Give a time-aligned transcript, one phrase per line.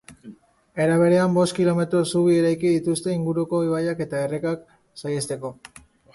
[0.85, 4.67] Era berean, bost kilometro zubi eraikiko dituzte inguruko ibaiak eta errekak
[5.05, 5.55] saihesteko.